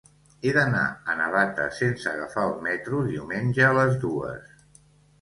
[0.45, 4.69] He d'anar a Navata sense agafar el metro diumenge a les dues.